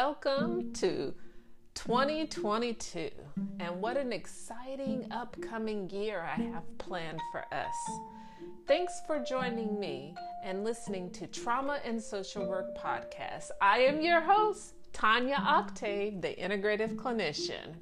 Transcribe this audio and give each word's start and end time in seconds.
Welcome 0.00 0.72
to 0.74 1.12
2022, 1.74 3.10
and 3.58 3.80
what 3.80 3.96
an 3.96 4.12
exciting 4.12 5.08
upcoming 5.10 5.90
year 5.90 6.20
I 6.20 6.40
have 6.40 6.78
planned 6.78 7.20
for 7.32 7.44
us. 7.52 7.74
Thanks 8.68 8.92
for 9.08 9.18
joining 9.18 9.80
me 9.80 10.14
and 10.44 10.62
listening 10.62 11.10
to 11.14 11.26
Trauma 11.26 11.80
and 11.84 12.00
Social 12.00 12.46
Work 12.46 12.78
Podcast. 12.78 13.50
I 13.60 13.78
am 13.78 14.00
your 14.00 14.20
host, 14.20 14.74
Tanya 14.92 15.42
Octave, 15.44 16.22
the 16.22 16.36
integrative 16.36 16.94
clinician. 16.94 17.74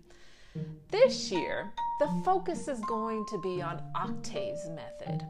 This 0.90 1.30
year, 1.30 1.70
the 2.00 2.08
focus 2.24 2.66
is 2.66 2.80
going 2.88 3.26
to 3.26 3.38
be 3.42 3.60
on 3.60 3.82
Octave's 3.94 4.70
method. 4.70 5.22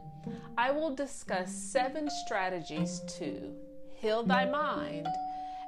I 0.57 0.71
will 0.71 0.95
discuss 0.95 1.53
seven 1.53 2.09
strategies 2.25 3.01
to 3.17 3.51
heal 3.93 4.23
thy 4.23 4.45
mind 4.45 5.09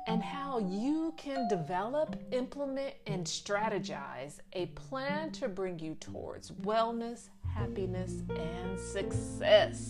and 0.10 0.24
how 0.24 0.58
you 0.58 1.14
can 1.18 1.48
develop, 1.48 2.16
implement, 2.32 2.96
and 3.06 3.24
strategize 3.24 4.40
a 4.54 4.66
plan 4.68 5.32
to 5.32 5.48
bring 5.48 5.78
you 5.78 5.94
towards 6.00 6.50
wellness, 6.64 7.30
happiness, 7.54 8.24
and 8.36 8.80
success. 8.80 9.90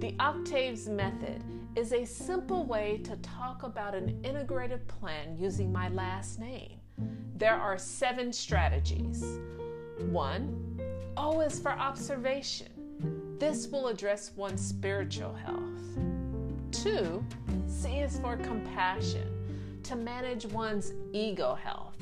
The 0.00 0.14
Octaves 0.20 0.86
Method 0.86 1.42
is 1.76 1.94
a 1.94 2.04
simple 2.04 2.64
way 2.66 3.00
to 3.04 3.16
talk 3.16 3.62
about 3.62 3.94
an 3.94 4.20
integrated 4.22 4.86
plan 4.86 5.34
using 5.34 5.72
my 5.72 5.88
last 5.88 6.38
name. 6.38 6.78
There 7.36 7.56
are 7.56 7.78
seven 7.78 8.30
strategies. 8.34 9.24
One, 10.10 10.78
O 11.16 11.40
is 11.40 11.58
for 11.58 11.72
observation. 11.72 13.36
This 13.38 13.66
will 13.68 13.88
address 13.88 14.32
one's 14.36 14.60
spiritual 14.60 15.32
health. 15.32 16.19
Two, 16.72 17.24
C 17.66 17.98
is 17.98 18.18
for 18.20 18.36
compassion, 18.36 19.80
to 19.82 19.96
manage 19.96 20.46
one's 20.46 20.92
ego 21.12 21.54
health. 21.54 21.96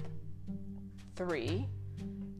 Three, 1.16 1.66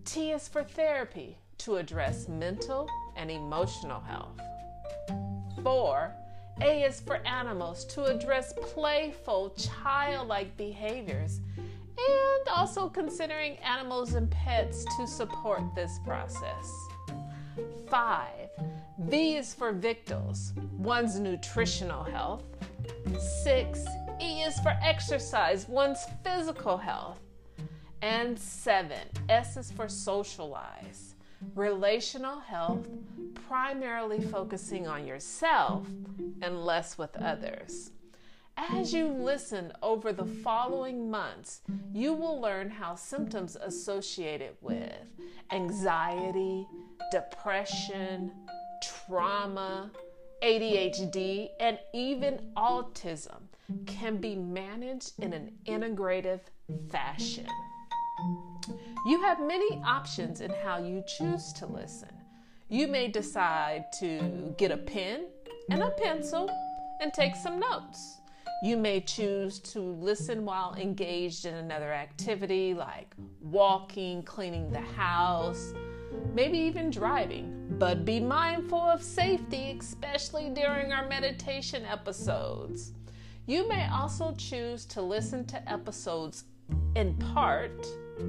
T 0.04 0.30
is 0.32 0.46
for 0.46 0.62
therapy, 0.62 1.38
to 1.58 1.76
address 1.76 2.28
mental 2.28 2.88
and 3.16 3.30
emotional 3.30 4.00
health. 4.00 4.38
Four, 5.62 6.14
A 6.60 6.82
is 6.84 7.00
for 7.00 7.16
animals, 7.26 7.84
to 7.86 8.04
address 8.04 8.52
playful, 8.60 9.54
childlike 9.56 10.56
behaviors, 10.56 11.40
and 11.56 12.48
also 12.48 12.88
considering 12.88 13.56
animals 13.58 14.14
and 14.14 14.30
pets 14.30 14.84
to 14.96 15.06
support 15.06 15.62
this 15.74 15.98
process. 16.04 16.87
Five, 17.88 18.50
V 18.98 19.36
is 19.36 19.54
for 19.54 19.72
victuals, 19.72 20.52
one's 20.76 21.18
nutritional 21.18 22.04
health. 22.04 22.44
Six, 23.42 23.84
E 24.20 24.42
is 24.42 24.58
for 24.60 24.76
exercise, 24.82 25.68
one's 25.68 26.04
physical 26.24 26.76
health. 26.76 27.20
And 28.02 28.38
seven, 28.38 29.08
S 29.28 29.56
is 29.56 29.72
for 29.72 29.88
socialize, 29.88 31.14
relational 31.54 32.38
health, 32.38 32.86
primarily 33.48 34.20
focusing 34.20 34.86
on 34.86 35.06
yourself 35.06 35.86
and 36.42 36.64
less 36.64 36.98
with 36.98 37.16
others. 37.16 37.90
As 38.58 38.92
you 38.92 39.06
listen 39.06 39.72
over 39.82 40.12
the 40.12 40.24
following 40.24 41.08
months, 41.08 41.60
you 41.92 42.12
will 42.12 42.40
learn 42.40 42.68
how 42.68 42.96
symptoms 42.96 43.56
associated 43.56 44.56
with 44.60 44.92
anxiety, 45.52 46.66
depression, 47.12 48.32
trauma, 48.82 49.92
ADHD, 50.42 51.50
and 51.60 51.78
even 51.94 52.40
autism 52.56 53.42
can 53.86 54.16
be 54.16 54.34
managed 54.34 55.12
in 55.20 55.32
an 55.32 55.52
integrative 55.66 56.40
fashion. 56.90 57.46
You 59.06 59.22
have 59.22 59.40
many 59.40 59.80
options 59.86 60.40
in 60.40 60.50
how 60.64 60.78
you 60.78 61.04
choose 61.06 61.52
to 61.54 61.66
listen. 61.66 62.10
You 62.68 62.88
may 62.88 63.06
decide 63.06 63.84
to 64.00 64.52
get 64.58 64.72
a 64.72 64.76
pen 64.76 65.26
and 65.70 65.80
a 65.80 65.90
pencil 65.90 66.50
and 67.00 67.14
take 67.14 67.36
some 67.36 67.60
notes. 67.60 68.17
You 68.60 68.76
may 68.76 69.00
choose 69.00 69.60
to 69.60 69.80
listen 69.80 70.44
while 70.44 70.74
engaged 70.74 71.44
in 71.44 71.54
another 71.54 71.92
activity 71.92 72.74
like 72.74 73.14
walking, 73.40 74.24
cleaning 74.24 74.72
the 74.72 74.80
house, 74.80 75.72
maybe 76.34 76.58
even 76.58 76.90
driving. 76.90 77.76
But 77.78 78.04
be 78.04 78.18
mindful 78.18 78.80
of 78.80 79.00
safety, 79.00 79.76
especially 79.78 80.50
during 80.50 80.92
our 80.92 81.06
meditation 81.06 81.84
episodes. 81.84 82.94
You 83.46 83.68
may 83.68 83.88
also 83.90 84.34
choose 84.36 84.84
to 84.86 85.02
listen 85.02 85.44
to 85.46 85.70
episodes 85.70 86.44
in 86.96 87.14
part 87.14 87.86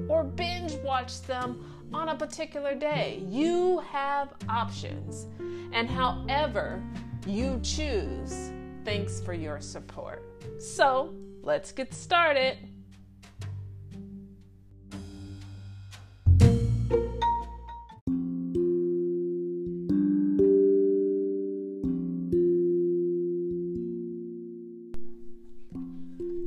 or 0.08 0.22
binge 0.22 0.74
watch 0.84 1.22
them 1.22 1.88
on 1.92 2.10
a 2.10 2.14
particular 2.14 2.76
day. 2.76 3.20
You 3.28 3.80
have 3.90 4.32
options. 4.48 5.26
And 5.72 5.90
however 5.90 6.80
you 7.26 7.58
choose, 7.64 8.52
Thanks 8.84 9.20
for 9.20 9.34
your 9.34 9.60
support. 9.60 10.24
So, 10.58 11.14
let's 11.42 11.70
get 11.70 11.92
started. 11.92 12.56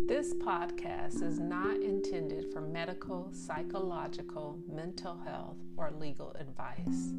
This 0.08 0.34
podcast 0.34 1.22
is 1.22 1.40
not 1.40 1.78
intended 1.78 2.52
for 2.52 2.62
medical, 2.62 3.30
psychological, 3.32 4.58
mental 4.68 5.18
health, 5.26 5.58
or 5.78 5.92
legal 5.92 6.36
advice. 6.40 7.14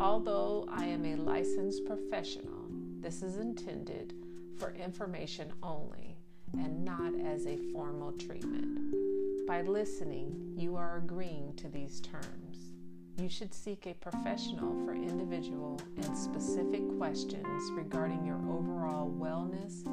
Although 0.00 0.66
I 0.70 0.84
am 0.86 1.04
a 1.04 1.16
licensed 1.16 1.84
professional, 1.86 2.66
this 3.00 3.22
is 3.22 3.38
intended 3.38 4.14
for 4.58 4.72
information 4.72 5.52
only 5.62 6.16
and 6.54 6.84
not 6.84 7.12
as 7.20 7.46
a 7.46 7.58
formal 7.72 8.12
treatment. 8.12 9.46
By 9.46 9.62
listening, 9.62 10.54
you 10.56 10.76
are 10.76 10.98
agreeing 10.98 11.54
to 11.56 11.68
these 11.68 12.00
terms. 12.00 12.74
You 13.16 13.28
should 13.28 13.52
seek 13.52 13.86
a 13.86 13.94
professional 13.94 14.84
for 14.84 14.94
individual 14.94 15.80
and 15.96 16.16
specific 16.16 16.82
questions 16.98 17.70
regarding 17.72 18.24
your 18.24 18.38
overall 18.48 19.10
wellness, 19.10 19.84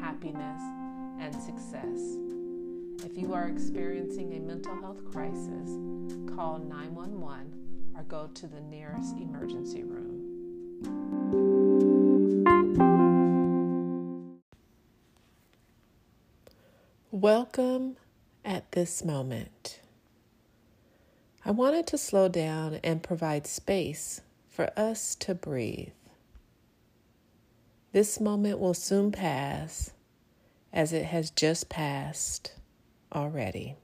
happiness, 0.00 0.60
and 1.20 1.34
success. 1.34 2.18
If 3.04 3.16
you 3.16 3.34
are 3.34 3.48
experiencing 3.48 4.34
a 4.34 4.40
mental 4.40 4.74
health 4.76 5.04
crisis, 5.10 5.70
call 6.34 6.58
911 6.58 7.52
or 7.96 8.02
go 8.04 8.28
to 8.34 8.46
the 8.46 8.60
nearest 8.60 9.16
emergency 9.16 9.82
room. 9.82 10.05
Welcome 17.16 17.96
at 18.44 18.72
this 18.72 19.02
moment. 19.02 19.80
I 21.46 21.50
wanted 21.50 21.86
to 21.86 21.96
slow 21.96 22.28
down 22.28 22.78
and 22.84 23.02
provide 23.02 23.46
space 23.46 24.20
for 24.50 24.70
us 24.76 25.14
to 25.20 25.34
breathe. 25.34 25.94
This 27.92 28.20
moment 28.20 28.58
will 28.58 28.74
soon 28.74 29.12
pass 29.12 29.92
as 30.74 30.92
it 30.92 31.06
has 31.06 31.30
just 31.30 31.70
passed 31.70 32.52
already. 33.10 33.76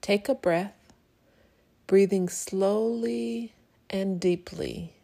Take 0.00 0.30
a 0.30 0.34
breath, 0.34 0.94
breathing 1.86 2.30
slowly 2.30 3.52
and 3.90 4.18
deeply 4.18 4.94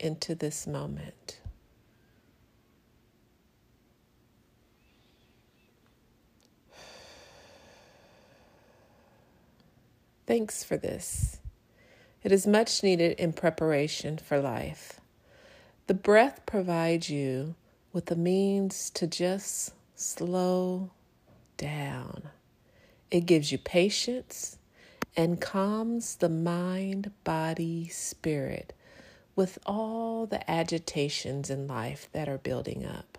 into 0.00 0.34
this 0.34 0.66
moment. 0.66 1.38
Thanks 10.32 10.64
for 10.64 10.78
this. 10.78 11.40
It 12.24 12.32
is 12.32 12.46
much 12.46 12.82
needed 12.82 13.20
in 13.20 13.34
preparation 13.34 14.16
for 14.16 14.40
life. 14.40 14.98
The 15.88 15.92
breath 15.92 16.46
provides 16.46 17.10
you 17.10 17.54
with 17.92 18.06
the 18.06 18.16
means 18.16 18.88
to 18.94 19.06
just 19.06 19.74
slow 19.94 20.90
down. 21.58 22.30
It 23.10 23.26
gives 23.26 23.52
you 23.52 23.58
patience 23.58 24.56
and 25.18 25.38
calms 25.38 26.16
the 26.16 26.30
mind, 26.30 27.10
body, 27.24 27.88
spirit 27.88 28.72
with 29.36 29.58
all 29.66 30.24
the 30.24 30.50
agitations 30.50 31.50
in 31.50 31.66
life 31.66 32.08
that 32.12 32.26
are 32.26 32.38
building 32.38 32.86
up. 32.86 33.18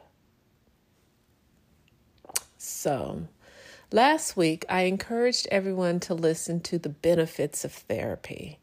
So, 2.57 3.27
Last 3.93 4.35
week, 4.35 4.65
I 4.69 4.85
encouraged 4.85 5.47
everyone 5.51 5.99
to 5.99 6.15
listen 6.15 6.61
to 6.61 6.79
the 6.79 6.89
benefits 6.89 7.63
of 7.63 7.71
therapy. 7.71 8.57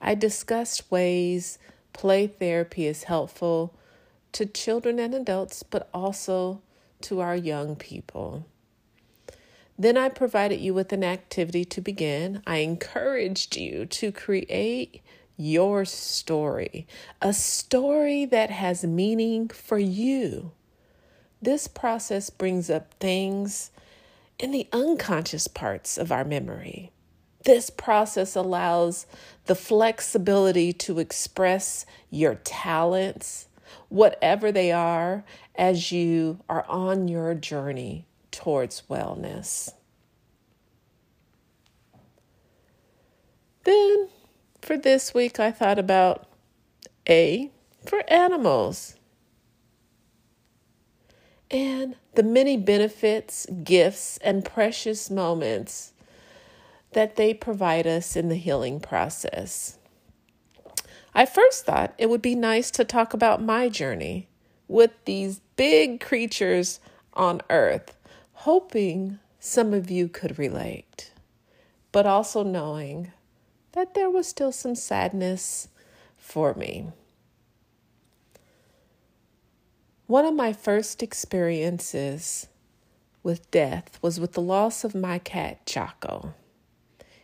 I 0.00 0.14
discussed 0.14 0.90
ways 0.90 1.58
play 1.92 2.26
therapy 2.26 2.86
is 2.86 3.02
helpful 3.02 3.74
to 4.32 4.46
children 4.46 4.98
and 4.98 5.14
adults, 5.14 5.62
but 5.62 5.90
also 5.92 6.62
to 7.02 7.20
our 7.20 7.36
young 7.36 7.76
people. 7.76 8.46
Then 9.78 9.98
I 9.98 10.08
provided 10.08 10.60
you 10.60 10.72
with 10.72 10.94
an 10.94 11.04
activity 11.04 11.66
to 11.66 11.82
begin. 11.82 12.42
I 12.46 12.58
encouraged 12.60 13.58
you 13.58 13.84
to 13.84 14.10
create 14.10 15.02
your 15.36 15.84
story, 15.84 16.86
a 17.20 17.34
story 17.34 18.24
that 18.24 18.48
has 18.48 18.82
meaning 18.82 19.48
for 19.48 19.78
you. 19.78 20.52
This 21.42 21.68
process 21.68 22.30
brings 22.30 22.70
up 22.70 22.94
things 22.94 23.72
in 24.40 24.50
the 24.50 24.66
unconscious 24.72 25.46
parts 25.46 25.98
of 25.98 26.10
our 26.10 26.24
memory. 26.24 26.90
This 27.44 27.70
process 27.70 28.34
allows 28.34 29.06
the 29.46 29.54
flexibility 29.54 30.72
to 30.74 30.98
express 30.98 31.86
your 32.10 32.36
talents, 32.36 33.48
whatever 33.88 34.50
they 34.50 34.72
are, 34.72 35.24
as 35.54 35.92
you 35.92 36.40
are 36.48 36.64
on 36.68 37.06
your 37.06 37.34
journey 37.34 38.06
towards 38.30 38.82
wellness. 38.90 39.70
Then 43.64 44.08
for 44.62 44.78
this 44.78 45.12
week, 45.12 45.38
I 45.38 45.50
thought 45.50 45.78
about 45.78 46.26
A 47.08 47.50
for 47.84 48.02
animals 48.10 48.96
and 51.50 51.96
the 52.14 52.22
many 52.22 52.56
benefits, 52.56 53.46
gifts, 53.64 54.18
and 54.18 54.44
precious 54.44 55.10
moments 55.10 55.92
that 56.92 57.16
they 57.16 57.34
provide 57.34 57.86
us 57.86 58.16
in 58.16 58.28
the 58.28 58.36
healing 58.36 58.80
process. 58.80 59.78
I 61.14 61.26
first 61.26 61.64
thought 61.64 61.94
it 61.98 62.08
would 62.08 62.22
be 62.22 62.34
nice 62.34 62.70
to 62.72 62.84
talk 62.84 63.14
about 63.14 63.42
my 63.42 63.68
journey 63.68 64.28
with 64.68 64.92
these 65.04 65.40
big 65.56 66.00
creatures 66.00 66.78
on 67.14 67.40
earth, 67.50 67.96
hoping 68.32 69.18
some 69.40 69.74
of 69.74 69.90
you 69.90 70.08
could 70.08 70.38
relate, 70.38 71.12
but 71.90 72.06
also 72.06 72.44
knowing 72.44 73.10
that 73.72 73.94
there 73.94 74.10
was 74.10 74.28
still 74.28 74.52
some 74.52 74.74
sadness 74.74 75.68
for 76.16 76.54
me. 76.54 76.92
One 80.10 80.24
of 80.24 80.34
my 80.34 80.52
first 80.52 81.04
experiences 81.04 82.48
with 83.22 83.48
death 83.52 83.96
was 84.02 84.18
with 84.18 84.32
the 84.32 84.40
loss 84.40 84.82
of 84.82 84.92
my 84.92 85.20
cat, 85.20 85.64
Jocko. 85.66 86.34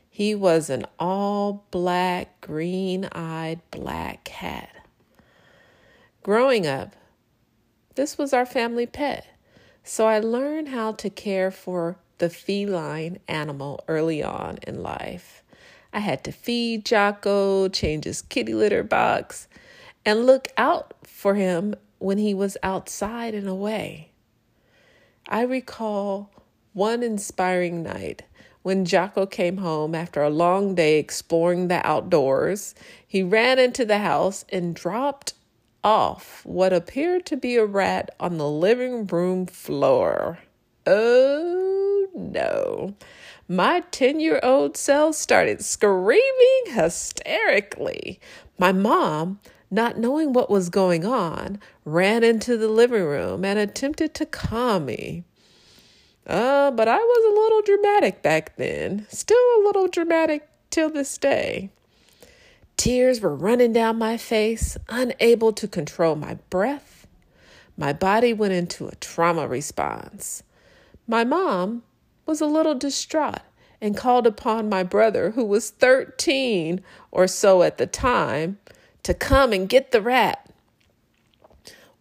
He 0.08 0.36
was 0.36 0.70
an 0.70 0.86
all 0.96 1.64
black, 1.72 2.40
green 2.40 3.06
eyed 3.06 3.60
black 3.72 4.22
cat. 4.22 4.86
Growing 6.22 6.64
up, 6.64 6.94
this 7.96 8.16
was 8.16 8.32
our 8.32 8.46
family 8.46 8.86
pet, 8.86 9.26
so 9.82 10.06
I 10.06 10.20
learned 10.20 10.68
how 10.68 10.92
to 10.92 11.10
care 11.10 11.50
for 11.50 11.96
the 12.18 12.30
feline 12.30 13.18
animal 13.26 13.82
early 13.88 14.22
on 14.22 14.60
in 14.64 14.80
life. 14.80 15.42
I 15.92 15.98
had 15.98 16.22
to 16.22 16.30
feed 16.30 16.84
Jocko, 16.84 17.68
change 17.68 18.04
his 18.04 18.22
kitty 18.22 18.54
litter 18.54 18.84
box, 18.84 19.48
and 20.04 20.24
look 20.24 20.46
out 20.56 20.94
for 21.02 21.34
him 21.34 21.74
when 21.98 22.18
he 22.18 22.34
was 22.34 22.56
outside 22.62 23.34
and 23.34 23.48
away. 23.48 24.10
I 25.28 25.42
recall 25.42 26.30
one 26.72 27.02
inspiring 27.02 27.82
night 27.82 28.22
when 28.62 28.84
Jocko 28.84 29.26
came 29.26 29.58
home 29.58 29.94
after 29.94 30.22
a 30.22 30.30
long 30.30 30.74
day 30.74 30.98
exploring 30.98 31.68
the 31.68 31.86
outdoors. 31.86 32.74
He 33.06 33.22
ran 33.22 33.58
into 33.58 33.84
the 33.84 33.98
house 33.98 34.44
and 34.48 34.74
dropped 34.74 35.34
off 35.82 36.44
what 36.44 36.72
appeared 36.72 37.24
to 37.26 37.36
be 37.36 37.56
a 37.56 37.64
rat 37.64 38.10
on 38.18 38.38
the 38.38 38.48
living 38.48 39.06
room 39.06 39.46
floor. 39.46 40.40
Oh 40.84 42.08
no. 42.12 42.94
My 43.48 43.84
10 43.92 44.18
year 44.18 44.40
old 44.42 44.76
self 44.76 45.14
started 45.14 45.64
screaming 45.64 46.62
hysterically. 46.66 48.18
My 48.58 48.72
mom, 48.72 49.38
not 49.70 49.98
knowing 49.98 50.32
what 50.32 50.50
was 50.50 50.70
going 50.70 51.04
on, 51.04 51.58
ran 51.84 52.22
into 52.22 52.56
the 52.56 52.68
living 52.68 53.04
room 53.04 53.44
and 53.44 53.58
attempted 53.58 54.14
to 54.14 54.26
calm 54.26 54.86
me. 54.86 55.24
Uh, 56.26 56.70
but 56.72 56.88
I 56.88 56.98
was 56.98 57.24
a 57.24 57.40
little 57.40 57.62
dramatic 57.62 58.22
back 58.22 58.56
then, 58.56 59.06
still 59.08 59.36
a 59.36 59.64
little 59.64 59.88
dramatic 59.88 60.48
till 60.70 60.90
this 60.90 61.16
day. 61.18 61.70
Tears 62.76 63.20
were 63.20 63.34
running 63.34 63.72
down 63.72 63.98
my 63.98 64.16
face, 64.16 64.76
unable 64.88 65.52
to 65.52 65.66
control 65.66 66.14
my 66.14 66.34
breath. 66.50 67.06
My 67.76 67.92
body 67.92 68.32
went 68.32 68.52
into 68.52 68.88
a 68.88 68.94
trauma 68.96 69.46
response. 69.46 70.42
My 71.06 71.24
mom 71.24 71.82
was 72.26 72.40
a 72.40 72.46
little 72.46 72.74
distraught 72.74 73.40
and 73.80 73.96
called 73.96 74.26
upon 74.26 74.68
my 74.68 74.82
brother, 74.82 75.30
who 75.30 75.44
was 75.44 75.70
13 75.70 76.82
or 77.10 77.26
so 77.26 77.62
at 77.62 77.78
the 77.78 77.86
time, 77.86 78.58
to 79.06 79.14
come 79.14 79.52
and 79.52 79.68
get 79.68 79.92
the 79.92 80.02
rat. 80.02 80.50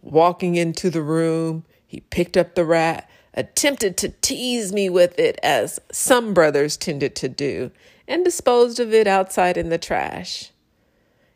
Walking 0.02 0.56
into 0.56 0.90
the 0.90 1.04
room, 1.04 1.64
he 1.86 2.00
picked 2.00 2.36
up 2.36 2.56
the 2.56 2.66
rat, 2.66 3.08
attempted 3.36 3.96
to 3.98 4.10
tease 4.10 4.74
me 4.74 4.90
with 4.90 5.20
it, 5.20 5.40
as 5.44 5.80
some 5.92 6.34
brothers 6.34 6.76
tended 6.76 7.16
to 7.18 7.30
do, 7.30 7.70
and 8.08 8.26
disposed 8.26 8.80
of 8.80 8.92
it 8.92 9.06
outside 9.06 9.56
in 9.56 9.70
the 9.70 9.78
trash. 9.78 10.50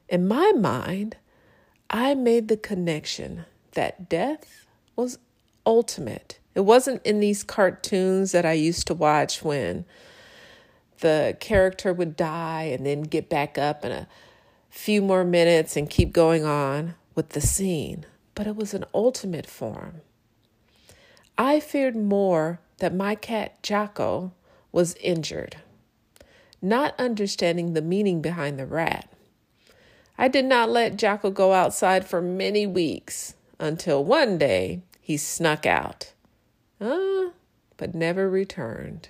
In 0.08 0.28
my 0.28 0.54
mind, 0.54 1.18
I 1.88 2.16
made 2.16 2.48
the 2.48 2.58
connection 2.58 3.46
that 3.74 4.10
death 4.10 4.66
was 4.96 5.20
ultimate. 5.68 6.40
It 6.56 6.62
wasn't 6.62 7.06
in 7.06 7.20
these 7.20 7.44
cartoons 7.44 8.32
that 8.32 8.44
I 8.44 8.54
used 8.54 8.88
to 8.88 8.96
watch 8.96 9.44
when 9.44 9.86
the 11.02 11.38
character 11.40 11.94
would 11.94 12.16
die 12.16 12.64
and 12.64 12.88
then 12.88 13.04
get 13.04 13.30
back 13.30 13.60
up 13.60 13.84
and 13.84 13.94
a 13.94 14.08
few 14.80 15.02
more 15.02 15.26
minutes 15.26 15.76
and 15.76 15.90
keep 15.90 16.14
going 16.14 16.46
on 16.46 16.96
with 17.14 17.30
the 17.30 17.42
scene, 17.42 18.06
but 18.34 18.48
it 18.48 18.56
was 18.56 18.74
an 18.74 18.86
ultimate 18.94 19.46
form. 19.46 19.96
I 21.38 21.60
feared 21.60 21.98
more 21.98 22.62
that 22.78 22.96
my 22.96 23.14
cat 23.14 23.62
Jocko 23.62 24.32
was 24.72 24.96
injured, 25.02 25.58
not 26.62 26.98
understanding 26.98 27.74
the 27.74 27.82
meaning 27.82 28.22
behind 28.22 28.58
the 28.58 28.66
rat. 28.66 29.12
I 30.18 30.30
did 30.30 30.46
not 30.46 30.70
let 30.70 30.96
Jocko 30.96 31.30
go 31.30 31.52
outside 31.52 32.08
for 32.08 32.22
many 32.22 32.66
weeks 32.66 33.36
until 33.60 34.02
one 34.02 34.38
day 34.38 34.82
he 35.02 35.18
snuck 35.18 35.66
out, 35.66 36.14
uh, 36.80 37.32
but 37.76 37.94
never 37.94 38.30
returned. 38.30 39.10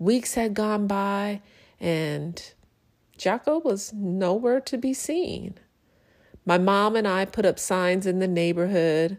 Weeks 0.00 0.34
had 0.34 0.52
gone 0.52 0.88
by, 0.88 1.42
and 1.78 2.42
Jocko 3.16 3.58
was 3.58 3.92
nowhere 3.92 4.60
to 4.62 4.76
be 4.76 4.92
seen. 4.92 5.54
My 6.44 6.58
mom 6.58 6.96
and 6.96 7.08
I 7.08 7.24
put 7.24 7.46
up 7.46 7.58
signs 7.58 8.06
in 8.06 8.18
the 8.18 8.28
neighborhood 8.28 9.18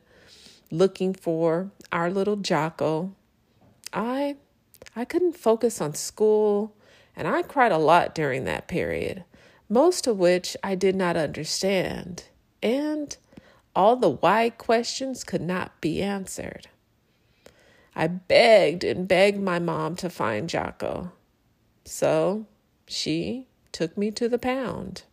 looking 0.72 1.14
for 1.14 1.72
our 1.92 2.10
little 2.10 2.36
Jocko. 2.36 3.14
I 3.94 4.36
I 4.96 5.06
couldn't 5.06 5.38
focus 5.38 5.82
on 5.82 5.94
school, 5.94 6.75
and 7.16 7.28
I 7.28 7.42
cried 7.42 7.72
a 7.72 7.78
lot 7.78 8.16
during 8.16 8.46
that 8.46 8.68
period, 8.68 9.24
most 9.70 10.08
of 10.08 10.18
which 10.18 10.56
I 10.64 10.75
did 10.75 10.96
not 10.96 11.18
understand, 11.18 12.25
and 12.62 13.16
all 13.75 13.96
the 13.96 14.10
why 14.10 14.52
questions 14.52 15.24
could 15.24 15.42
not 15.42 15.82
be 15.82 16.02
answered. 16.02 16.68
I 17.96 18.08
begged 18.08 18.84
and 18.84 19.08
begged 19.08 19.40
my 19.40 19.60
mom 19.60 19.96
to 19.98 20.10
find 20.10 20.50
Jocko. 20.50 21.12
So 21.86 22.46
she 22.88 23.48
took 23.75 23.98
me 23.98 24.10
to 24.10 24.29
the 24.29 24.39
pound. 24.39 25.03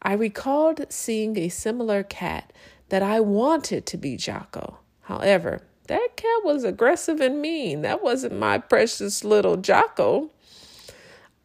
I 0.00 0.14
recalled 0.14 0.86
seeing 0.88 1.36
a 1.36 1.50
similar 1.50 2.02
cat 2.02 2.50
that 2.88 3.02
I 3.02 3.20
wanted 3.20 3.84
to 3.86 3.98
be 3.98 4.16
Jocko. 4.16 4.78
However, 5.02 5.60
that 5.88 6.16
cat 6.16 6.44
was 6.44 6.64
aggressive 6.64 7.20
and 7.20 7.42
mean. 7.42 7.82
That 7.82 8.02
wasn't 8.02 8.38
my 8.38 8.56
precious 8.56 9.22
little 9.22 9.58
Jocko. 9.58 10.30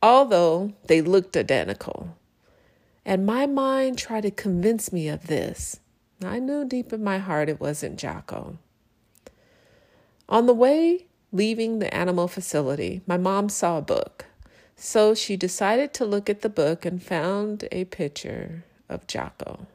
Although 0.02 0.72
they 0.88 1.02
looked 1.02 1.36
identical. 1.36 2.16
And 3.06 3.26
my 3.26 3.46
mind 3.46 3.98
tried 3.98 4.24
to 4.24 4.32
convince 4.32 4.94
me 4.94 5.10
of 5.10 5.28
this. 5.28 5.82
I 6.24 6.40
knew 6.40 6.64
deep 6.66 6.94
in 6.94 7.04
my 7.04 7.18
heart 7.18 7.50
it 7.50 7.60
wasn't 7.60 8.00
Jocko. 8.00 8.58
On 10.30 10.46
the 10.46 10.54
way 10.54 11.08
leaving 11.34 11.80
the 11.80 11.94
animal 11.94 12.30
facility, 12.30 13.02
my 13.06 13.18
mom 13.18 13.50
saw 13.50 13.78
a 13.78 13.82
book. 13.82 14.26
So 14.82 15.14
she 15.14 15.36
decided 15.36 15.94
to 15.96 16.06
look 16.06 16.30
at 16.30 16.40
the 16.40 16.48
book 16.48 16.86
and 16.86 17.04
found 17.04 17.68
a 17.70 17.84
picture 17.84 18.64
of 18.88 19.08
Jocko. 19.08 19.68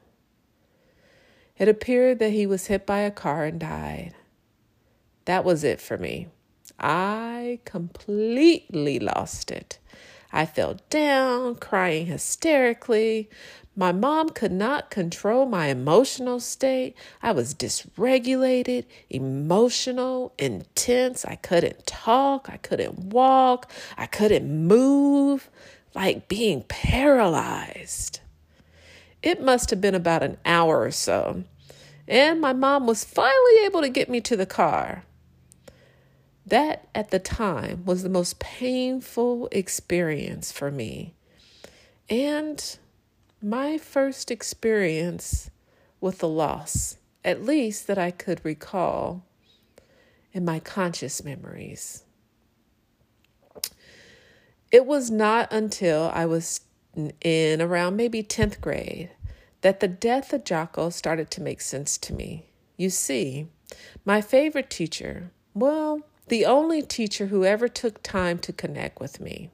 It 1.59 1.69
appeared 1.69 2.17
that 2.17 2.31
he 2.31 2.47
was 2.47 2.65
hit 2.67 2.87
by 2.87 3.01
a 3.01 3.11
car 3.11 3.45
and 3.45 3.59
died. 3.59 4.15
That 5.25 5.45
was 5.45 5.63
it 5.63 5.79
for 5.79 5.99
me. 5.99 6.29
I 6.79 7.59
completely 7.65 8.97
lost 8.97 9.51
it. 9.51 9.77
I 10.35 10.45
fell 10.45 10.75
down, 10.89 11.55
crying 11.55 12.07
hysterically. 12.07 13.29
My 13.73 13.93
mom 13.93 14.27
could 14.29 14.51
not 14.51 14.91
control 14.91 15.45
my 15.45 15.67
emotional 15.67 16.41
state. 16.41 16.93
I 17.23 17.31
was 17.31 17.55
dysregulated, 17.55 18.83
emotional, 19.09 20.33
intense. 20.37 21.23
I 21.23 21.35
couldn't 21.35 21.85
talk. 21.85 22.49
I 22.49 22.57
couldn't 22.57 22.99
walk. 23.13 23.71
I 23.97 24.07
couldn't 24.07 24.67
move, 24.67 25.49
like 25.95 26.27
being 26.27 26.63
paralyzed. 26.63 28.19
It 29.23 29.41
must 29.41 29.69
have 29.69 29.79
been 29.79 29.95
about 29.95 30.21
an 30.21 30.37
hour 30.43 30.81
or 30.81 30.91
so. 30.91 31.45
And 32.09 32.41
my 32.41 32.51
mom 32.51 32.87
was 32.87 33.05
finally 33.05 33.63
able 33.63 33.79
to 33.79 33.89
get 33.89 34.09
me 34.09 34.19
to 34.19 34.35
the 34.35 34.45
car. 34.45 35.05
That 36.45 36.87
at 36.93 37.09
the 37.09 37.19
time 37.19 37.83
was 37.85 38.03
the 38.03 38.09
most 38.09 38.39
painful 38.39 39.47
experience 39.51 40.51
for 40.51 40.69
me. 40.69 41.15
And 42.09 42.77
my 43.41 43.77
first 43.77 44.29
experience 44.29 45.49
with 45.99 46.19
the 46.19 46.27
loss, 46.27 46.97
at 47.23 47.43
least 47.43 47.87
that 47.87 47.97
I 47.97 48.11
could 48.11 48.43
recall 48.43 49.23
in 50.33 50.45
my 50.45 50.59
conscious 50.59 51.23
memories. 51.23 52.03
It 54.71 54.85
was 54.85 55.09
not 55.09 55.51
until 55.51 56.11
I 56.13 56.25
was 56.25 56.61
in 57.21 57.61
around 57.61 57.95
maybe 57.95 58.21
10th 58.21 58.61
grade 58.61 59.09
that 59.61 59.79
the 59.79 59.87
death 59.87 60.31
of 60.33 60.43
Jocko 60.43 60.89
started 60.89 61.31
to 61.31 61.41
make 61.41 61.61
sense 61.61 61.97
to 61.99 62.13
me. 62.13 62.45
You 62.77 62.89
see, 62.89 63.47
my 64.03 64.21
favorite 64.21 64.69
teacher, 64.69 65.31
well, 65.53 66.01
the 66.27 66.45
only 66.45 66.81
teacher 66.81 67.27
who 67.27 67.45
ever 67.45 67.67
took 67.67 68.01
time 68.01 68.39
to 68.39 68.53
connect 68.53 68.99
with 68.99 69.19
me, 69.19 69.49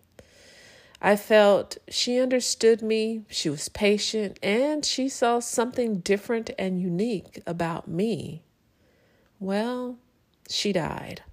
I 1.02 1.16
felt 1.16 1.78
she 1.90 2.20
understood 2.20 2.82
me, 2.82 3.24
she 3.28 3.50
was 3.50 3.70
patient, 3.70 4.38
and 4.44 4.86
she 4.86 5.10
saw 5.10 5.40
something 5.40 6.00
different 6.00 6.52
and 6.60 6.80
unique 6.80 7.42
about 7.48 7.88
me. 7.88 8.44
Well, 9.40 9.98
she 10.48 10.72
died. 10.72 11.24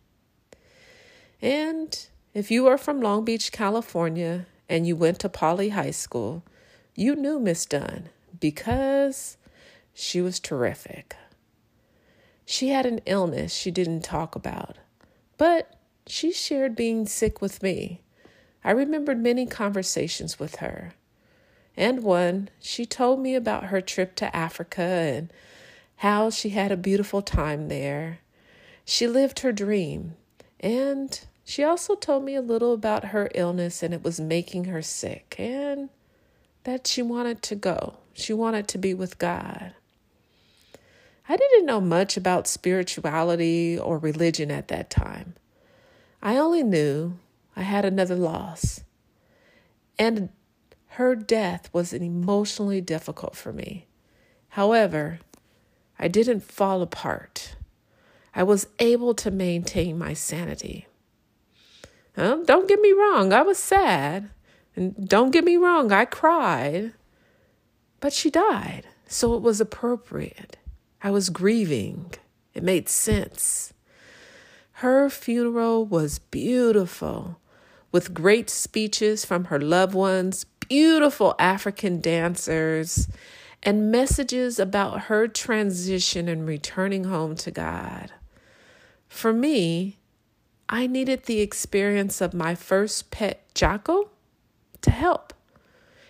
And 1.43 2.07
if 2.33 2.51
you 2.51 2.67
are 2.67 2.79
from 2.79 3.01
Long 3.01 3.25
Beach, 3.25 3.53
California, 3.53 4.47
and 4.69 4.87
you 4.87 4.97
went 4.97 5.19
to 5.21 5.29
Poly 5.29 5.71
High 5.71 5.91
School, 5.91 6.43
you 6.95 7.15
knew 7.15 7.39
Miss 7.39 7.67
Dunn 7.67 8.09
because 8.41 9.37
she 9.93 10.21
was 10.21 10.41
terrific. 10.41 11.15
She 12.47 12.69
had 12.69 12.87
an 12.87 13.01
illness 13.05 13.53
she 13.53 13.71
didn't 13.71 14.03
talk 14.03 14.35
about, 14.35 14.79
but 15.39 15.75
she 16.07 16.33
shared 16.33 16.77
being 16.77 17.07
sick 17.07 17.41
with 17.41 17.63
me. 17.63 18.03
I 18.63 18.73
remembered 18.73 19.19
many 19.19 19.47
conversations 19.47 20.39
with 20.39 20.57
her. 20.57 20.93
And 21.77 22.03
one, 22.03 22.51
she 22.61 22.85
told 22.85 23.21
me 23.21 23.35
about 23.35 23.67
her 23.67 23.81
trip 23.81 24.17
to 24.17 24.37
Africa 24.37 24.83
and 24.83 25.33
how 25.97 26.29
she 26.29 26.51
had 26.51 26.73
a 26.73 26.77
beautiful 26.77 27.23
time 27.23 27.69
there. 27.69 28.19
She 28.85 29.07
lived 29.07 29.41
her 29.41 29.53
dream. 29.53 30.15
And 30.61 31.19
she 31.45 31.63
also 31.63 31.95
told 31.95 32.25
me 32.25 32.35
a 32.35 32.43
little 32.43 32.75
about 32.75 33.07
her 33.07 33.31
illness 33.35 33.83
and 33.83 33.95
it 33.95 34.03
was 34.03 34.21
making 34.21 34.65
her 34.65 34.83
sick 34.83 35.37
and 35.39 35.89
that 36.65 36.87
she 36.87 37.01
wanted 37.01 37.43
to 37.45 37.55
go. 37.55 37.99
She 38.13 38.33
wanted 38.33 38.67
to 38.69 38.79
be 38.79 38.93
with 38.93 39.19
God. 39.19 39.73
I 41.29 41.37
didn't 41.37 41.67
know 41.67 41.81
much 41.81 42.17
about 42.17 42.47
spirituality 42.47 43.79
or 43.79 43.99
religion 43.99 44.51
at 44.51 44.69
that 44.69 44.89
time. 44.89 45.35
I 46.23 46.37
only 46.39 46.63
knew 46.63 47.19
I 47.55 47.63
had 47.63 47.85
another 47.85 48.17
loss. 48.17 48.83
And 49.99 50.31
her 50.93 51.15
death 51.15 51.69
was 51.73 51.93
emotionally 51.93 52.81
difficult 52.81 53.37
for 53.37 53.53
me. 53.53 53.87
However, 54.51 55.19
I 55.99 56.09
didn't 56.09 56.45
fall 56.45 56.81
apart. 56.81 57.57
I 58.35 58.43
was 58.43 58.69
able 58.79 59.15
to 59.15 59.31
maintain 59.31 59.99
my 59.99 60.15
sanity. 60.15 60.87
Um, 62.17 62.45
don't 62.45 62.69
get 62.69 62.81
me 62.81 62.93
wrong, 62.93 63.33
I 63.33 63.43
was 63.43 63.59
sad. 63.59 64.31
And 64.75 65.09
don't 65.09 65.31
get 65.31 65.45
me 65.45 65.57
wrong, 65.57 65.93
I 65.93 66.05
cried. 66.05 66.95
But 68.01 68.13
she 68.13 68.31
died, 68.31 68.87
so 69.07 69.35
it 69.35 69.43
was 69.43 69.61
appropriate. 69.61 70.57
I 71.03 71.11
was 71.11 71.31
grieving. 71.31 72.13
It 72.55 72.63
made 72.63 72.89
sense. 72.89 73.73
Her 74.73 75.09
funeral 75.09 75.85
was 75.85 76.19
beautiful 76.19 77.41
with 77.93 78.15
great 78.15 78.51
speeches 78.51 79.25
from 79.25 79.45
her 79.45 79.61
loved 79.61 79.95
ones, 79.95 80.45
beautiful 80.69 81.35
African 81.39 82.01
dancers, 82.01 83.09
and 83.63 83.91
messages 83.91 84.59
about 84.59 85.03
her 85.03 85.27
transition 85.27 86.29
and 86.29 86.47
returning 86.47 87.05
home 87.05 87.35
to 87.37 87.51
God. 87.51 88.13
For 89.09 89.33
me, 89.33 89.99
I 90.69 90.87
needed 90.87 91.25
the 91.25 91.41
experience 91.41 92.21
of 92.21 92.35
my 92.35 92.55
first 92.55 93.11
pet, 93.11 93.43
Jocko, 93.55 94.11
to 94.83 94.91
help. 94.91 95.33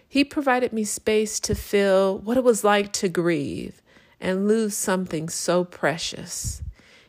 He 0.07 0.25
provided 0.25 0.73
me 0.73 0.85
space 0.85 1.39
to 1.41 1.55
feel 1.55 2.19
what 2.19 2.37
it 2.37 2.45
was 2.45 2.65
like 2.65 2.93
to 2.95 3.09
grieve 3.09 3.81
and 4.21 4.49
lose 4.49 4.77
something 4.77 5.29
so 5.29 5.65
precious. 5.65 6.63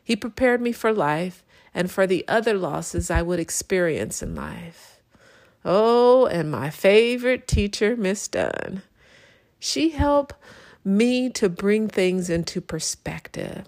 He 0.03 0.15
prepared 0.15 0.61
me 0.61 0.71
for 0.71 0.93
life 0.93 1.43
and 1.73 1.91
for 1.91 2.07
the 2.07 2.25
other 2.27 2.53
losses 2.55 3.11
I 3.11 3.21
would 3.21 3.39
experience 3.39 4.21
in 4.21 4.35
life. 4.35 5.01
Oh, 5.63 6.25
and 6.25 6.49
my 6.49 6.69
favorite 6.69 7.47
teacher, 7.47 7.95
Miss 7.95 8.27
Dunn. 8.27 8.81
She 9.59 9.89
helped 9.89 10.35
me 10.85 11.29
to 11.31 11.49
bring 11.49 11.87
things 11.87 12.29
into 12.29 12.61
perspective, 12.61 13.65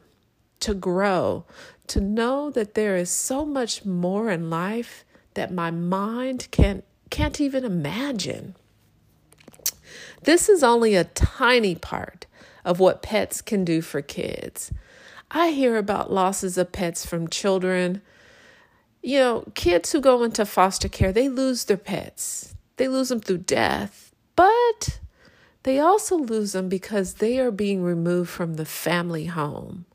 to 0.62 0.74
grow, 0.74 1.46
to 1.88 2.00
know 2.00 2.50
that 2.52 2.74
there 2.74 2.96
is 2.96 3.10
so 3.10 3.46
much 3.46 3.84
more 3.84 4.32
in 4.32 4.50
life 4.50 5.04
that 5.34 5.52
my 5.52 5.72
mind 5.72 6.48
can't, 6.52 6.84
can't 7.10 7.42
even 7.42 7.66
imagine. 7.66 8.56
This 10.24 10.48
is 10.48 10.64
only 10.64 10.96
a 10.96 11.04
tiny 11.04 11.76
part 11.76 12.26
of 12.66 12.80
what 12.80 13.02
pets 13.02 13.42
can 13.42 13.66
do 13.66 13.82
for 13.82 14.02
kids. 14.02 14.72
I 15.30 15.50
hear 15.52 15.78
about 15.78 16.12
losses 16.12 16.58
of 16.58 16.72
pets 16.72 17.06
from 17.06 17.28
children. 17.28 18.02
You 19.02 19.20
know, 19.20 19.44
kids 19.56 19.92
who 19.92 20.02
go 20.02 20.24
into 20.24 20.46
foster 20.46 20.90
care, 20.90 21.12
they 21.12 21.30
lose 21.30 21.66
their 21.66 21.78
pets. 21.78 22.54
They 22.78 22.88
lose 22.88 23.10
them 23.10 23.20
through 23.20 23.40
death, 23.40 24.14
but 24.36 25.00
they 25.64 25.80
also 25.80 26.18
lose 26.18 26.54
them 26.54 26.68
because 26.68 27.16
they 27.16 27.40
are 27.40 27.52
being 27.52 27.84
removed 27.84 28.30
from 28.30 28.56
the 28.56 28.66
family 28.66 29.26
home. 29.26 29.86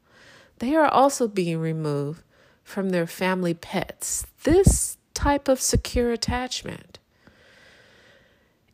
They 0.58 0.74
are 0.74 0.88
also 0.88 1.28
being 1.28 1.58
removed 1.58 2.22
from 2.62 2.90
their 2.90 3.06
family 3.06 3.54
pets. 3.54 4.26
This 4.44 4.96
type 5.14 5.48
of 5.48 5.60
secure 5.60 6.12
attachment. 6.12 6.98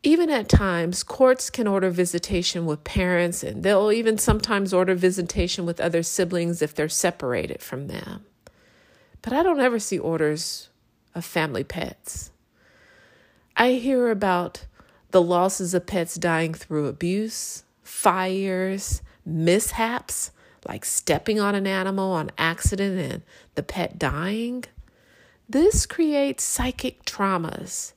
Even 0.04 0.30
at 0.30 0.48
times, 0.48 1.04
courts 1.04 1.48
can 1.48 1.68
order 1.68 1.88
visitation 1.88 2.66
with 2.66 2.82
parents, 2.82 3.44
and 3.44 3.62
they'll 3.62 3.92
even 3.92 4.18
sometimes 4.18 4.74
order 4.74 4.96
visitation 4.96 5.64
with 5.64 5.80
other 5.80 6.02
siblings 6.02 6.60
if 6.60 6.74
they're 6.74 6.88
separated 6.88 7.62
from 7.62 7.86
them. 7.86 8.24
But 9.22 9.32
I 9.32 9.44
don't 9.44 9.60
ever 9.60 9.78
see 9.78 9.98
orders 9.98 10.70
of 11.14 11.24
family 11.24 11.62
pets. 11.62 12.32
I 13.56 13.74
hear 13.74 14.10
about 14.10 14.66
the 15.12 15.22
losses 15.22 15.72
of 15.72 15.86
pets 15.86 16.16
dying 16.16 16.52
through 16.54 16.88
abuse, 16.88 17.62
fires, 17.84 19.02
mishaps, 19.24 20.32
like 20.66 20.84
stepping 20.84 21.38
on 21.38 21.54
an 21.54 21.66
animal 21.68 22.10
on 22.10 22.32
accident 22.38 22.98
and 22.98 23.22
the 23.54 23.62
pet 23.62 24.00
dying. 24.00 24.64
This 25.48 25.86
creates 25.86 26.42
psychic 26.42 27.04
traumas 27.04 27.92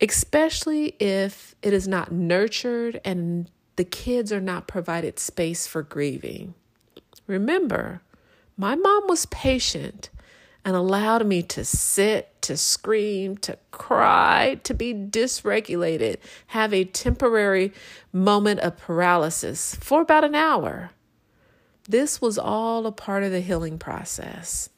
especially 0.00 0.96
if 0.98 1.54
it 1.62 1.72
is 1.72 1.88
not 1.88 2.12
nurtured 2.12 3.00
and 3.04 3.50
the 3.76 3.84
kids 3.84 4.32
are 4.32 4.40
not 4.40 4.68
provided 4.68 5.18
space 5.18 5.66
for 5.66 5.82
grieving. 5.82 6.54
Remember, 7.26 8.02
my 8.56 8.74
mom 8.74 9.06
was 9.08 9.26
patient 9.26 10.10
and 10.64 10.76
allowed 10.76 11.26
me 11.26 11.42
to 11.42 11.64
sit, 11.64 12.30
to 12.42 12.56
scream, 12.56 13.36
to 13.38 13.58
cry, 13.70 14.60
to 14.64 14.72
be 14.74 14.94
dysregulated, 14.94 16.16
have 16.48 16.72
a 16.72 16.84
temporary 16.84 17.72
moment 18.12 18.60
of 18.60 18.78
paralysis 18.78 19.74
for 19.76 20.00
about 20.00 20.24
an 20.24 20.34
hour. 20.34 20.90
This 21.88 22.20
was 22.20 22.38
all 22.38 22.86
a 22.86 22.92
part 22.92 23.24
of 23.24 23.30
the 23.30 23.40
healing 23.40 23.78
process. 23.78 24.70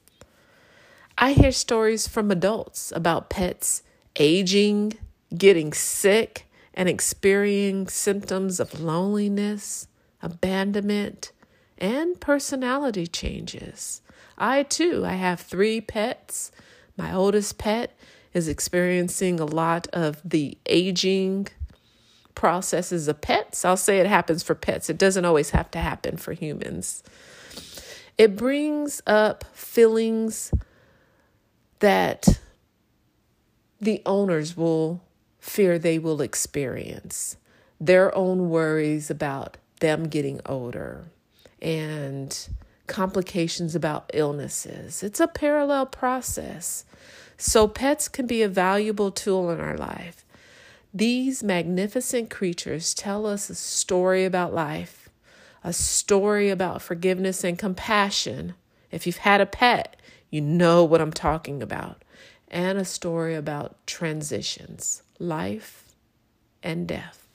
I 1.19 1.33
hear 1.33 1.53
stories 1.53 2.09
from 2.09 2.31
adults 2.31 2.93
about 2.95 3.31
pets 3.31 3.83
aging, 4.17 4.99
getting 5.37 5.73
sick 5.73 6.47
and 6.75 6.89
experiencing 6.89 7.89
symptoms 7.89 8.61
of 8.61 8.81
loneliness, 8.81 9.89
abandonment, 10.23 11.33
and 11.79 12.21
personality 12.21 13.07
changes. 13.07 14.03
I 14.39 14.63
too, 14.63 15.05
I 15.05 15.15
have 15.15 15.41
three 15.41 15.81
pets. 15.81 16.53
My 16.97 17.13
oldest 17.15 17.59
pet 17.59 17.97
is 18.35 18.49
experiencing 18.49 19.41
a 19.41 19.47
lot 19.47 19.89
of 19.89 20.21
the 20.23 20.59
aging 20.67 21.49
processes 22.35 23.09
of 23.09 23.23
pets. 23.23 23.65
I'll 23.65 23.79
say 23.79 23.99
it 23.99 24.07
happens 24.07 24.43
for 24.43 24.55
pets, 24.55 24.91
it 24.91 24.99
doesn't 24.99 25.25
always 25.25 25.51
have 25.51 25.71
to 25.73 25.79
happen 25.79 26.19
for 26.19 26.35
humans. 26.35 27.03
It 28.19 28.37
brings 28.37 29.03
up 29.07 29.45
feelings 29.55 30.53
that 31.81 32.41
the 33.81 34.03
owners 34.07 34.57
will 34.57 35.03
fear 35.47 35.79
they 35.79 35.99
will 35.99 36.21
experience, 36.21 37.37
their 37.81 38.15
own 38.15 38.51
worries 38.51 39.11
about 39.11 39.57
them 39.81 40.09
getting 40.09 40.41
older, 40.45 41.05
and 41.63 42.49
complications 42.87 43.75
about 43.75 44.11
illnesses. 44.13 45.03
It's 45.03 45.21
a 45.21 45.29
parallel 45.29 45.87
process. 45.87 46.85
So, 47.39 47.69
pets 47.69 48.09
can 48.09 48.27
be 48.27 48.43
a 48.43 48.49
valuable 48.49 49.11
tool 49.11 49.51
in 49.51 49.61
our 49.61 49.77
life. 49.77 50.25
These 50.93 51.43
magnificent 51.43 52.31
creatures 52.31 52.95
tell 52.95 53.27
us 53.27 53.51
a 53.51 53.55
story 53.55 54.25
about 54.25 54.55
life, 54.55 55.11
a 55.63 55.73
story 55.73 56.49
about 56.49 56.83
forgiveness 56.83 57.45
and 57.45 57.59
compassion. 57.59 58.55
If 58.91 59.07
you've 59.07 59.19
had 59.19 59.41
a 59.41 59.47
pet, 59.47 59.97
you 60.31 60.41
know 60.41 60.83
what 60.85 61.01
I'm 61.01 61.13
talking 61.13 61.63
about. 61.63 62.03
And 62.49 62.79
a 62.79 62.85
story 62.85 63.35
about 63.35 63.87
transitions, 63.87 65.03
life 65.19 65.95
and 66.63 66.87
death. 66.87 67.27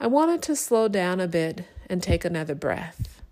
I 0.00 0.06
wanted 0.06 0.42
to 0.42 0.56
slow 0.56 0.88
down 0.88 1.20
a 1.20 1.28
bit 1.28 1.64
and 1.88 2.02
take 2.02 2.24
another 2.24 2.54
breath. 2.54 3.22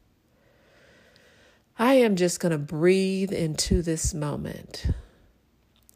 I 1.79 1.95
am 1.95 2.15
just 2.15 2.41
going 2.41 2.53
to 2.53 2.59
breathe 2.59 3.33
into 3.33 3.81
this 3.83 4.13
moment 4.13 4.87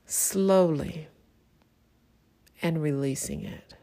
slowly 0.07 1.09
and 2.63 2.83
releasing 2.83 3.45
it. 3.45 3.74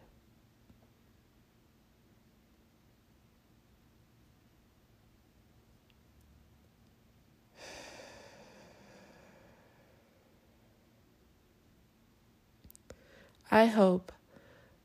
I 13.52 13.66
hope 13.66 14.12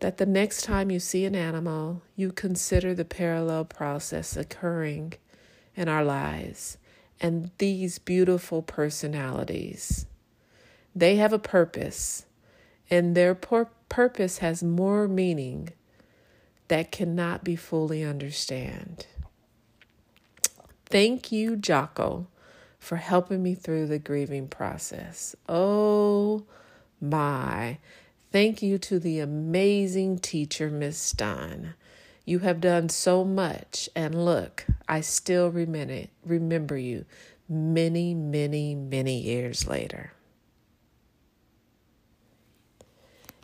that 0.00 0.18
the 0.18 0.26
next 0.26 0.62
time 0.62 0.90
you 0.90 0.98
see 1.00 1.24
an 1.24 1.34
animal, 1.34 2.02
you 2.16 2.32
consider 2.32 2.94
the 2.94 3.04
parallel 3.04 3.64
process 3.64 4.36
occurring 4.36 5.14
in 5.74 5.88
our 5.88 6.04
lives 6.04 6.78
and 7.20 7.50
these 7.58 7.98
beautiful 7.98 8.62
personalities. 8.62 10.06
They 10.94 11.16
have 11.16 11.32
a 11.32 11.38
purpose, 11.38 12.26
and 12.90 13.14
their 13.16 13.34
pur- 13.34 13.70
purpose 13.88 14.38
has 14.38 14.62
more 14.62 15.08
meaning 15.08 15.70
that 16.68 16.90
cannot 16.92 17.44
be 17.44 17.56
fully 17.56 18.02
understood. 18.04 19.06
Thank 20.86 21.32
you, 21.32 21.56
Jocko, 21.56 22.26
for 22.78 22.96
helping 22.96 23.42
me 23.42 23.54
through 23.54 23.86
the 23.86 23.98
grieving 23.98 24.48
process. 24.48 25.34
Oh 25.48 26.44
my. 27.00 27.78
Thank 28.32 28.62
you 28.62 28.78
to 28.78 28.98
the 28.98 29.20
amazing 29.20 30.18
teacher, 30.18 30.70
Miss 30.70 30.98
Stein. 30.98 31.74
You 32.24 32.40
have 32.40 32.60
done 32.60 32.88
so 32.88 33.24
much, 33.24 33.88
and 33.94 34.24
look, 34.24 34.66
I 34.88 35.00
still 35.00 35.50
remember, 35.50 36.76
you 36.76 37.04
many, 37.48 38.14
many, 38.14 38.74
many 38.74 39.20
years 39.20 39.68
later. 39.68 40.12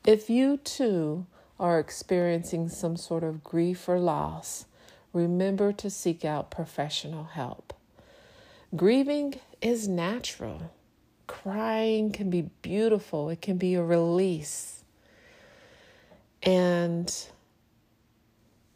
If 0.05 0.29
you 0.29 0.57
too 0.57 1.27
are 1.61 1.79
experiencing 1.79 2.69
some 2.69 2.97
sort 2.97 3.23
of 3.23 3.45
grief 3.45 3.89
or 3.89 4.01
loss, 4.01 4.65
remember 5.13 5.73
to 5.75 5.89
seek 5.89 6.25
out 6.25 6.51
professional 6.51 7.25
help. 7.25 7.73
Grieving 8.75 9.37
is 9.61 9.87
natural. 9.87 10.73
Crying 11.27 12.13
can 12.13 12.31
be 12.31 12.43
beautiful, 12.63 13.31
it 13.31 13.41
can 13.41 13.57
be 13.57 13.75
a 13.75 13.83
release. 13.83 14.85
And 16.43 17.15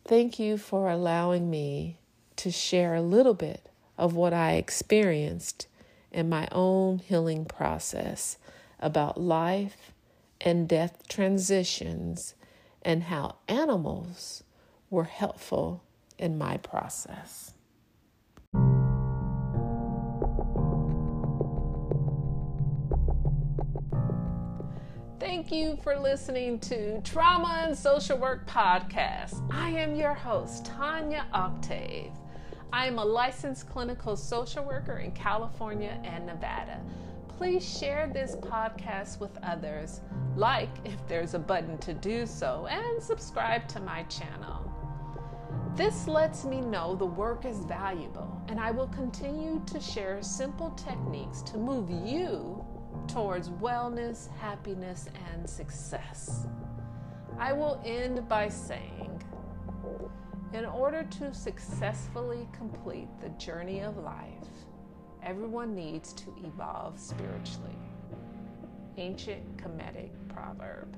thank 0.05 0.39
you 0.39 0.57
for 0.57 0.89
allowing 0.89 1.51
me 1.51 1.99
to 2.37 2.51
share 2.51 2.95
a 2.95 3.03
little 3.03 3.35
bit 3.35 3.69
of 3.99 4.15
what 4.15 4.33
I 4.33 4.53
experienced 4.53 5.67
in 6.13 6.29
my 6.29 6.49
own 6.53 6.99
healing 6.99 7.45
process 7.45 8.39
about 8.79 9.21
life 9.21 9.93
and 10.41 10.69
death 10.69 11.09
transitions 11.09 12.35
and 12.83 13.05
how 13.05 13.37
animals 13.49 14.45
were 14.91 15.05
helpful 15.05 15.83
in 16.19 16.39
my 16.39 16.57
process. 16.59 17.56
Thank 25.49 25.63
you 25.63 25.77
for 25.77 25.97
listening 25.97 26.59
to 26.59 27.01
Trauma 27.03 27.67
and 27.69 27.79
Social 27.79 28.19
Work 28.19 28.49
Podcast. 28.49 29.41
I 29.53 29.71
am 29.71 29.95
your 29.95 30.13
host, 30.13 30.67
Tanya 30.67 31.25
Octave. 31.33 32.11
I 32.73 32.89
am 32.89 32.99
a 32.99 33.05
licensed 33.05 33.69
clinical 33.69 34.17
social 34.17 34.65
worker 34.65 34.99
in 34.99 35.13
California 35.13 36.01
and 36.03 36.27
Nevada 36.27 36.81
please 37.29 37.79
share 37.79 38.11
this 38.13 38.35
podcast 38.37 39.21
with 39.21 39.39
others, 39.45 40.01
like 40.35 40.71
if 40.85 41.07
there's 41.07 41.35
a 41.35 41.39
button 41.39 41.79
to 41.79 41.95
do 41.95 42.27
so, 42.27 42.67
and 42.69 43.01
subscribe 43.01 43.69
to 43.69 43.79
my 43.79 44.03
channel. 44.05 44.73
This 45.77 46.09
lets 46.09 46.45
me 46.45 46.61
know 46.61 46.97
the 46.97 47.07
work 47.07 47.45
is 47.45 47.59
valuable, 47.67 48.43
and 48.49 48.59
I 48.59 48.73
will 48.73 48.89
continue 48.89 49.63
to 49.67 49.79
share 49.79 50.21
simple 50.23 50.71
techniques 50.71 51.41
to 51.43 51.57
move 51.57 51.89
you 51.89 52.66
towards 53.09 53.49
wellness, 53.49 54.29
happiness, 54.39 55.09
and 55.33 55.49
success. 55.49 56.47
I 57.39 57.53
will 57.53 57.81
end 57.85 58.29
by 58.29 58.49
saying 58.49 59.23
in 60.53 60.65
order 60.65 61.03
to 61.03 61.35
successfully 61.35 62.49
complete 62.53 63.09
the 63.21 63.29
journey 63.31 63.81
of 63.81 63.99
life, 63.99 64.49
everyone 65.23 65.75
needs 65.75 66.13
to 66.15 66.35
evolve 66.45 66.99
spiritually. 66.99 67.77
Ancient 68.97 69.57
Kemetic 69.59 70.11
proverb. 70.29 70.97